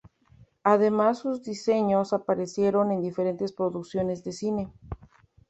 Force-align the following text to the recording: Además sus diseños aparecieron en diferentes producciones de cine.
Además 0.63 1.19
sus 1.19 1.43
diseños 1.43 2.11
aparecieron 2.11 2.91
en 2.91 3.03
diferentes 3.03 3.53
producciones 3.53 4.23
de 4.23 4.31
cine. 4.31 4.73